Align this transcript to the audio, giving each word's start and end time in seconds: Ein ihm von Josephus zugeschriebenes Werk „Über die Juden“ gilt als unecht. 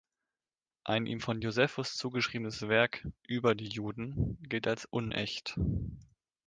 Ein 0.83 1.05
ihm 1.05 1.19
von 1.19 1.41
Josephus 1.41 1.95
zugeschriebenes 1.95 2.67
Werk 2.67 3.07
„Über 3.27 3.53
die 3.53 3.67
Juden“ 3.69 4.35
gilt 4.41 4.65
als 4.65 4.85
unecht. 4.85 5.59